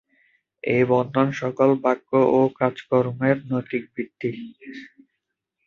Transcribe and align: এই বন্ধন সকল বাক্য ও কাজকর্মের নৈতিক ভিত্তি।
এই 0.63 0.83
বন্ধন 0.91 1.27
সকল 1.41 1.69
বাক্য 1.83 2.09
ও 2.31 2.39
কাজকর্মের 2.59 3.37
নৈতিক 3.49 3.83
ভিত্তি। 3.95 4.31